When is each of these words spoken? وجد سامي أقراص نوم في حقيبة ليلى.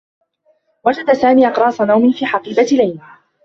وجد 0.85 1.13
سامي 1.13 1.47
أقراص 1.47 1.81
نوم 1.81 2.11
في 2.11 2.25
حقيبة 2.25 2.67
ليلى. 2.71 2.99